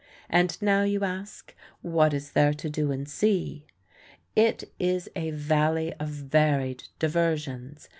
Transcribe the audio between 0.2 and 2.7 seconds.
And now you ask: "What is there to